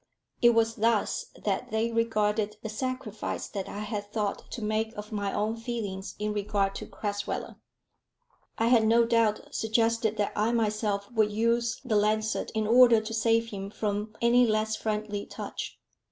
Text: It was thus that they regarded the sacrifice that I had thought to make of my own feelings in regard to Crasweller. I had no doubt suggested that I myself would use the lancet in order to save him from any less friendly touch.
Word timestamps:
It 0.41 0.55
was 0.55 0.77
thus 0.77 1.27
that 1.45 1.69
they 1.69 1.91
regarded 1.91 2.57
the 2.63 2.69
sacrifice 2.69 3.47
that 3.49 3.69
I 3.69 3.81
had 3.81 4.11
thought 4.11 4.49
to 4.49 4.63
make 4.63 4.95
of 4.97 5.11
my 5.11 5.31
own 5.31 5.55
feelings 5.57 6.15
in 6.17 6.33
regard 6.33 6.73
to 6.77 6.87
Crasweller. 6.87 7.57
I 8.57 8.65
had 8.69 8.87
no 8.87 9.05
doubt 9.05 9.53
suggested 9.53 10.17
that 10.17 10.33
I 10.35 10.53
myself 10.53 11.11
would 11.11 11.31
use 11.31 11.79
the 11.85 11.97
lancet 11.97 12.49
in 12.55 12.65
order 12.65 12.99
to 12.99 13.13
save 13.13 13.49
him 13.49 13.69
from 13.69 14.15
any 14.23 14.47
less 14.47 14.75
friendly 14.75 15.27
touch. 15.27 15.79